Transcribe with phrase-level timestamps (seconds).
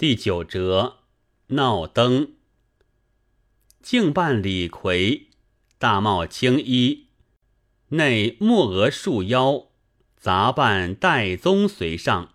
[0.00, 1.00] 第九折
[1.48, 2.32] 闹灯。
[3.82, 5.26] 敬扮李逵，
[5.76, 7.08] 大帽青衣，
[7.88, 9.66] 内木额束腰，
[10.16, 12.32] 杂扮戴宗随上，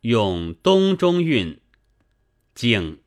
[0.00, 1.60] 用东中韵。
[2.56, 2.98] 敬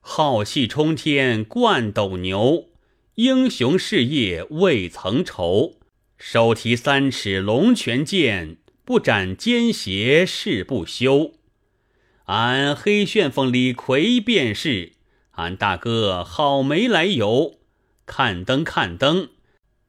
[0.00, 2.68] 浩气冲天冠斗牛，
[3.14, 5.80] 英雄事业未曾愁。
[6.18, 11.32] 手提三尺龙泉剑，不斩奸邪誓不休。
[12.24, 14.92] 俺黑旋风李逵便是，
[15.32, 17.58] 俺大哥好没来由。
[18.06, 19.28] 看灯看灯，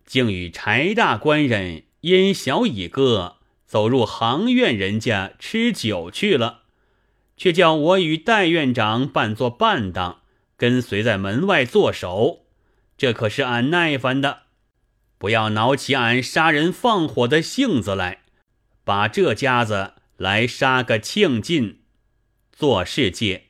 [0.05, 6.63] 竟与柴大官人因小乙哥走入行院人家吃酒去了，
[7.37, 10.21] 却叫我与戴院长扮作伴当，
[10.57, 12.45] 跟随在门外坐守。
[12.97, 14.39] 这可是俺耐烦的，
[15.17, 18.23] 不要恼起俺杀人放火的性子来，
[18.83, 21.79] 把这家子来杀个庆尽。
[22.55, 23.47] 做世界，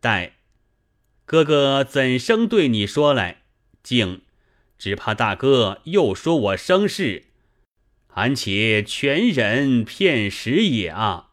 [0.00, 0.32] 待
[1.24, 3.42] 哥哥怎生对你说来？
[3.84, 4.22] 竟
[4.76, 7.26] 只怕大哥又说我生事，
[8.14, 11.28] 俺且全忍骗时也啊！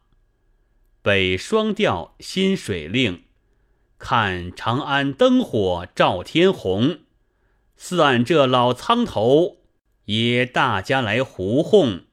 [1.02, 3.24] 北双调新水令，
[3.98, 7.00] 看长安灯火照天红，
[7.76, 9.56] 似俺这老苍头
[10.04, 12.04] 也大家来胡哄，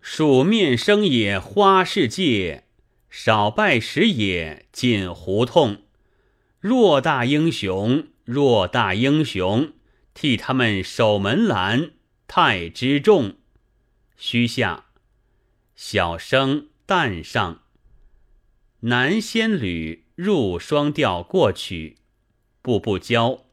[0.00, 2.64] 数面生也花世界。
[3.14, 5.82] 少拜时也进胡同，
[6.62, 9.74] 偌大英雄，偌大英雄，
[10.14, 11.90] 替他们守门栏，
[12.26, 13.34] 太之重。
[14.16, 14.86] 虚下，
[15.76, 17.60] 小生旦上。
[18.80, 21.98] 南仙侣入双调过曲，
[22.62, 23.44] 步步交。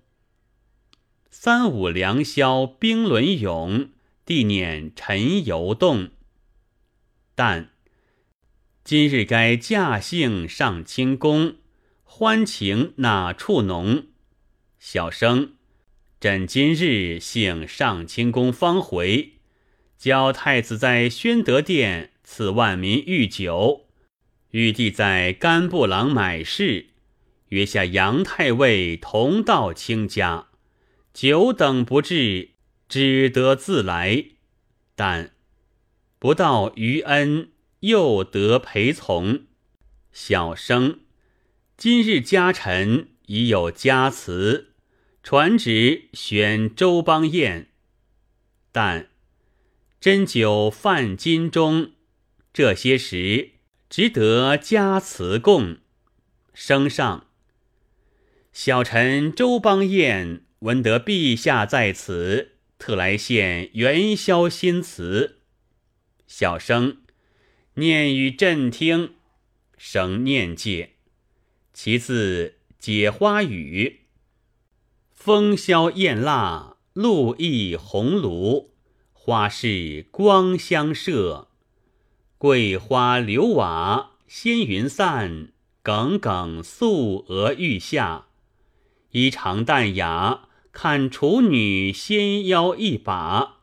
[1.30, 3.90] 三五良宵冰轮涌，
[4.24, 6.12] 地念沉游动。
[7.36, 7.72] 但。
[8.84, 11.58] 今日该驾幸上清宫，
[12.04, 14.08] 欢情哪处浓？
[14.80, 15.54] 小生，
[16.20, 19.34] 朕今日幸上清宫方回，
[19.98, 23.86] 教太子在宣德殿赐万民御酒，
[24.52, 26.88] 玉帝在甘布郎买事，
[27.50, 30.48] 约下杨太尉同到卿家，
[31.14, 32.52] 久等不至，
[32.88, 34.26] 只得自来。
[34.96, 35.36] 但
[36.18, 37.52] 不到余恩。
[37.82, 39.46] 又得陪从，
[40.12, 41.00] 小生
[41.78, 44.74] 今日家臣已有家词，
[45.24, 47.68] 传旨选周邦彦，
[48.74, 49.08] 但
[50.02, 51.92] 斟酒饭金钟，
[52.52, 53.52] 这些时
[53.90, 55.78] 值得家词供。
[56.54, 57.28] 升上，
[58.52, 65.40] 小臣周邦彦闻得陛下在此，特来献元宵新词。
[66.28, 66.98] 小生。
[67.80, 69.14] 念与朕听，
[69.78, 70.92] 生念戒。
[71.74, 74.02] 其次解花语：
[75.14, 78.72] 风萧焰蜡，露意红炉，
[79.14, 81.48] 花市光相射。
[82.38, 88.28] 桂花流瓦，仙云散，耿耿素娥玉下。
[89.12, 93.62] 衣裳淡雅，看处女纤腰一把。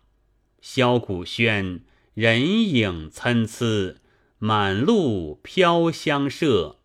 [0.63, 1.81] 箫鼓喧，
[2.15, 3.97] 人影参差。
[4.39, 6.77] 满路飘香麝，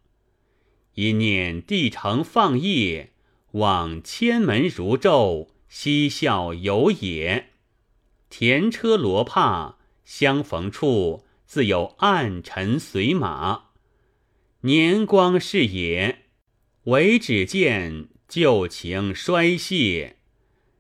[0.94, 3.12] 一念帝城放夜，
[3.52, 7.50] 望千门如昼，嬉笑游也。
[8.30, 13.66] 田车罗帕相逢处，自有暗尘随马。
[14.62, 16.28] 年光是也，
[16.86, 20.16] 唯只见旧情衰谢。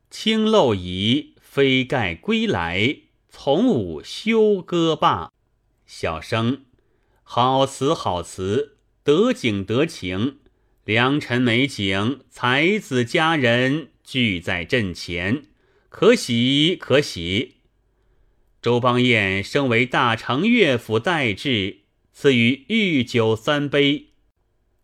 [0.09, 2.95] 青漏仪飞盖归来，
[3.29, 5.33] 从舞休歌罢。
[5.93, 6.63] 小生，
[7.21, 10.37] 好词好词，得景得情，
[10.85, 15.47] 良辰美景，才子佳人聚在阵前，
[15.89, 17.57] 可喜可喜。
[18.61, 21.81] 周邦彦升为大成乐府待制，
[22.13, 24.13] 赐予御酒三杯，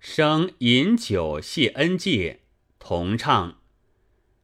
[0.02, 2.42] 生饮酒谢恩戒，
[2.80, 3.62] 同唱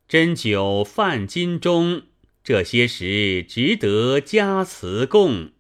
[0.09, 2.03] 斟酒泛金钟，
[2.41, 5.51] 这些时值得加词供。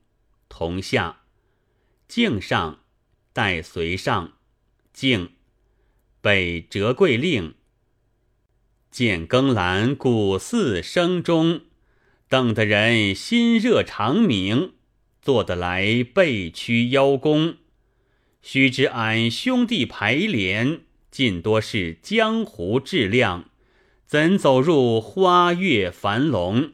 [0.55, 1.21] 同下，
[2.07, 2.81] 敬上，
[3.33, 4.33] 待随上，
[4.93, 5.31] 敬
[6.21, 7.55] 北折桂令。
[8.91, 11.61] 见更阑古寺声中，
[12.29, 14.73] 等得人心热长鸣，
[15.23, 17.55] 做得来背屈邀功。
[18.43, 23.49] 须知俺兄弟排联，尽多是江湖质量，
[24.05, 26.73] 怎走入花月繁龙？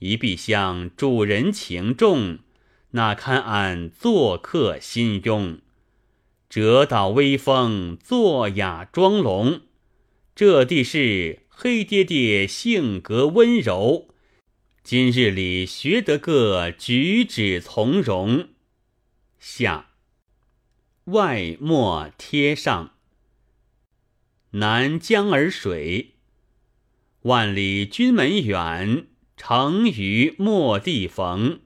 [0.00, 2.40] 一必向主人情重。
[2.94, 5.60] 哪堪俺做客心拥？
[6.50, 9.62] 折倒威风，坐雅装龙。
[10.34, 14.08] 这地是黑爹爹性格温柔，
[14.82, 18.50] 今日里学得个举止从容。
[19.38, 19.92] 下
[21.04, 22.92] 外莫贴上，
[24.50, 26.16] 南江而水，
[27.22, 29.06] 万里君门远，
[29.38, 31.61] 成于陌地逢。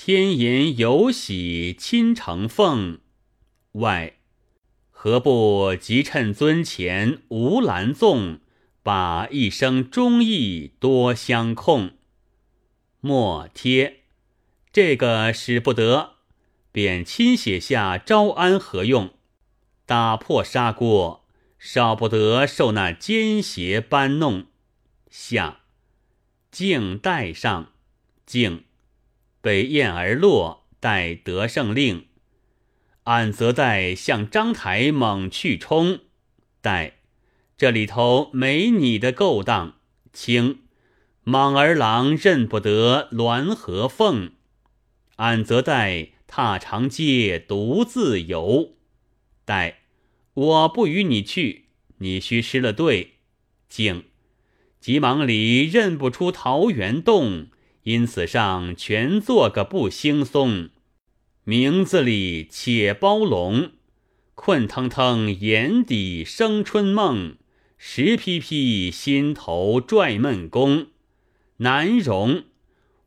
[0.00, 3.00] 天言有喜亲承奉，
[3.72, 4.14] 外。
[4.90, 8.38] 何不即趁尊前无拦纵，
[8.84, 11.94] 把一生忠义多相控？
[13.00, 14.02] 莫贴
[14.72, 16.12] 这个使不得，
[16.70, 19.12] 便亲写下招安何用？
[19.84, 21.26] 打破砂锅，
[21.58, 24.46] 少不得受那奸邪搬弄。
[25.10, 25.62] 下
[26.52, 27.72] 敬带上
[28.24, 28.62] 敬，
[29.48, 32.04] 北雁而落，待得胜令。
[33.04, 36.00] 俺则待向章台猛去冲，
[36.60, 36.98] 待
[37.56, 39.76] 这里头没你的勾当。
[40.12, 40.58] 卿
[41.24, 44.32] 莽儿郎认不得鸾和凤，
[45.16, 48.74] 俺则待踏长街独自游。
[49.46, 49.78] 待
[50.34, 51.68] 我不与你去，
[52.00, 53.14] 你须失了队。
[53.70, 54.04] 竟
[54.78, 57.46] 急忙里认不出桃源洞，
[57.88, 60.68] 因此上全做个不轻松。
[61.44, 63.70] 名字里且包笼，
[64.34, 67.38] 困腾腾眼底生春梦，
[67.78, 70.88] 石披披心头拽闷宫，
[71.58, 72.44] 难容。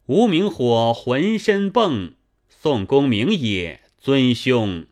[0.07, 2.16] 无名火浑身蹦，
[2.50, 4.88] 宋公明也尊兄，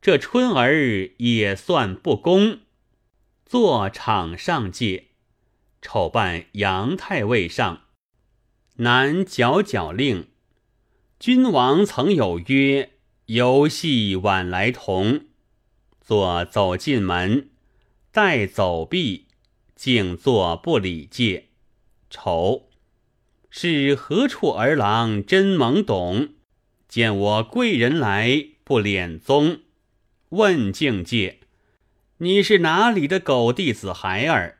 [0.00, 2.60] 这春儿也算不公。
[3.44, 5.08] 坐场上界，
[5.82, 7.82] 丑扮杨太尉上，
[8.78, 10.26] 南皎皎令，
[11.20, 12.90] 君王曾有约。
[13.26, 15.26] 游戏晚来同，
[16.00, 17.50] 坐走进门，
[18.10, 19.28] 待走毕，
[19.76, 21.50] 静坐不理戒。
[22.10, 22.68] 愁
[23.48, 26.30] 是何处儿郎真懵懂？
[26.88, 29.60] 见我贵人来，不敛宗。
[30.30, 31.38] 问境界，
[32.18, 34.58] 你是哪里的狗弟子孩儿？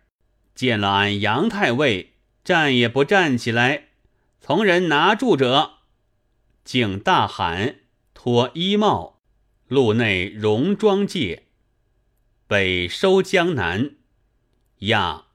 [0.55, 2.13] 见了俺杨太尉，
[2.45, 3.89] 站也不站起来。
[4.47, 5.79] 从人拿住者，
[6.67, 7.77] 竟大喊。
[8.13, 9.23] 脱衣帽，
[9.69, 11.45] 路内戎装界，
[12.47, 13.93] 北收江南。
[14.81, 15.29] 呀，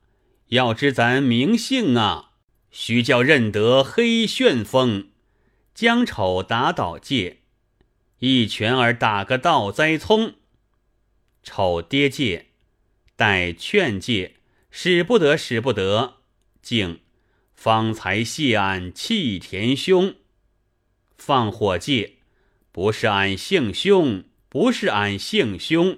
[0.50, 2.34] 要知咱名姓啊，
[2.70, 5.10] 须叫认得黑旋风。
[5.74, 7.40] 将丑打倒界，
[8.20, 10.36] 一拳儿打个倒栽葱。
[11.42, 12.50] 丑跌界，
[13.16, 14.36] 待劝界，
[14.70, 16.18] 使不得，使不得。
[16.62, 17.00] 竟
[17.62, 20.16] 方才谢俺弃田兄，
[21.18, 22.14] 放火界。
[22.72, 25.98] 不是俺姓兄，不是俺姓兄，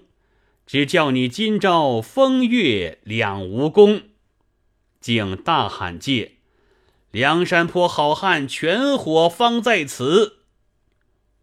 [0.66, 4.02] 只叫你今朝风月两无功。
[5.00, 6.38] 竟大喊界，
[7.12, 10.38] 梁山坡好汉全伙方在此。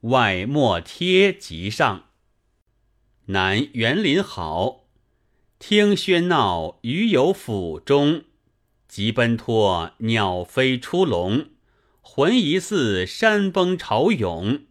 [0.00, 2.06] 外莫贴即上，
[3.26, 4.80] 南园林好，
[5.60, 8.24] 听喧闹余有府中，
[8.88, 11.50] 急奔脱鸟飞出笼，
[12.00, 14.62] 魂疑似山崩潮涌。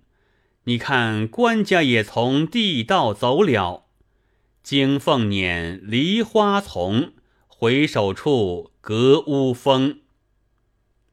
[0.63, 3.85] 你看，官家也从地道走了，
[4.63, 7.13] 惊凤撵梨花丛，
[7.47, 9.99] 回首处隔乌峰。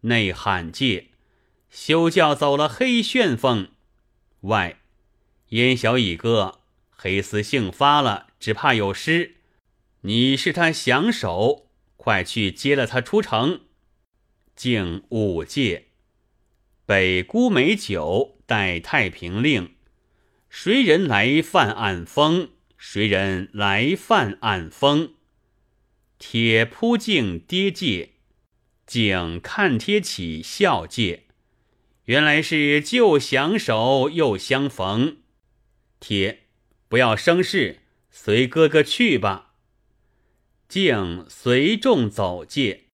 [0.01, 1.09] 内罕界，
[1.71, 3.69] 休教走了黑旋风。
[4.41, 4.81] 外
[5.51, 9.37] 烟小乙哥，黑丝性发了，只怕有失。
[10.01, 11.64] 你是他降手，
[12.05, 13.63] 快去接了他出城。
[14.55, 15.87] 敬五戒，
[16.85, 18.43] 北孤美酒。
[18.47, 19.75] 待太平令，
[20.51, 22.51] 谁人来犯暗风？
[22.77, 25.15] 谁人来犯暗风？
[26.19, 28.11] 铁扑镜跌戒，
[28.87, 31.23] 景看贴起笑戒。
[32.05, 35.17] 原来是旧降手又相逢。
[35.99, 36.43] 铁
[36.89, 37.81] 不要生事，
[38.11, 39.44] 随哥哥去吧。
[40.75, 42.87] 竟随众走界，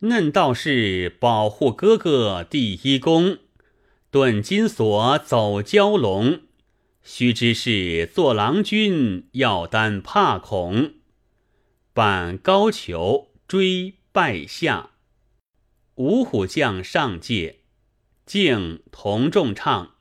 [0.00, 3.38] 嫩道士保护哥哥第一功。
[4.10, 6.40] 顿金锁走蛟龙，
[7.04, 10.94] 须知是做郎君要担怕恐。
[11.94, 14.90] 扮高俅追拜下，
[15.94, 17.60] 五虎将上界，
[18.26, 19.92] 敬同众唱。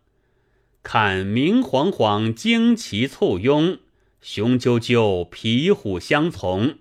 [0.81, 3.77] 看明晃晃旌旗簇拥，
[4.21, 6.79] 雄赳赳皮虎相从。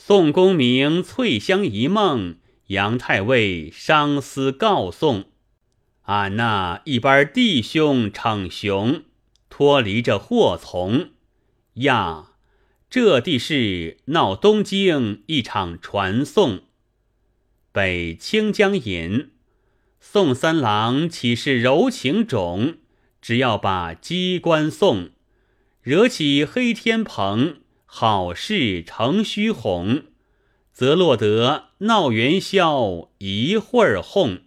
[0.00, 2.36] 宋公明翠香一梦，
[2.68, 5.24] 杨太尉伤思告宋。
[6.02, 9.02] 俺那一班弟兄逞雄，
[9.50, 11.10] 脱离这祸从，
[11.74, 12.30] 呀，
[12.88, 16.60] 这地是闹东京一场传颂。
[17.72, 19.32] 北清江引，
[19.98, 22.76] 宋三郎岂是柔情种？
[23.20, 25.10] 只要把机关送，
[25.82, 27.56] 惹起黑天蓬，
[27.90, 30.04] 好事成虚哄，
[30.72, 34.42] 则落得闹元宵一会儿哄。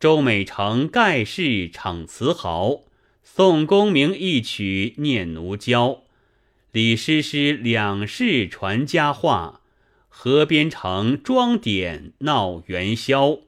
[0.00, 2.84] 周美成盖世逞词豪，
[3.22, 6.04] 宋公明一曲念奴娇，
[6.72, 9.60] 李师师两世传佳话，
[10.08, 13.40] 河边城装点闹元宵。